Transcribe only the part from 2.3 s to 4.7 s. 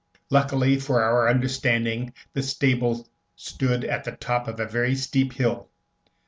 the stable stood at the top of a